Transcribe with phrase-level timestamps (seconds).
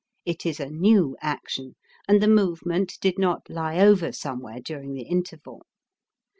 [0.25, 1.75] It is a new action,
[2.07, 5.63] and the movement did not lie over somewhere during the interval.